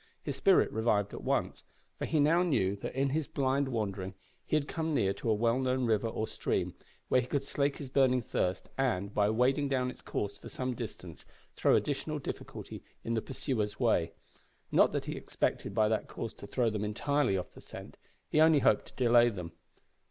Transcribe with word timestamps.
His 0.23 0.35
spirit 0.35 0.71
revived 0.71 1.13
at 1.13 1.23
once, 1.23 1.63
for 1.99 2.05
he 2.05 2.19
now 2.19 2.41
knew 2.41 2.75
that 2.77 2.95
in 2.95 3.09
his 3.11 3.27
blind 3.27 3.67
wandering 3.67 4.15
he 4.47 4.55
had 4.55 4.67
come 4.67 4.95
near 4.95 5.13
to 5.13 5.29
a 5.29 5.33
well 5.35 5.59
known 5.59 5.85
river 5.85 6.07
or 6.07 6.27
stream, 6.27 6.73
where 7.07 7.21
he 7.21 7.27
could 7.27 7.43
slake 7.45 7.77
his 7.77 7.91
burning 7.91 8.23
thirst, 8.23 8.67
and, 8.79 9.13
by 9.13 9.29
wading 9.29 9.69
down 9.69 9.91
its 9.91 10.01
course 10.01 10.39
for 10.39 10.49
some 10.49 10.73
distance, 10.73 11.23
throw 11.55 11.75
additional 11.75 12.17
difficulty 12.17 12.83
in 13.03 13.13
the 13.13 13.21
pursuers' 13.21 13.79
way. 13.79 14.13
Not 14.71 14.91
that 14.93 15.05
he 15.05 15.15
expected 15.15 15.75
by 15.75 15.87
that 15.89 16.07
course 16.07 16.33
to 16.33 16.47
throw 16.47 16.71
them 16.71 16.83
entirely 16.83 17.37
off 17.37 17.51
the 17.53 17.61
scent, 17.61 17.97
he 18.27 18.41
only 18.41 18.57
hoped 18.57 18.87
to 18.87 18.95
delay 18.95 19.29
them. 19.29 19.51